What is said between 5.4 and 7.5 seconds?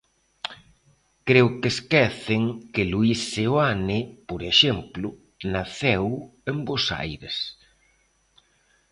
naceu en Bos Aires.